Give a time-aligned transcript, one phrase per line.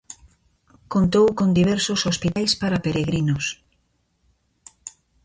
[0.93, 3.45] Contou con diversos hospitais para peregrinos.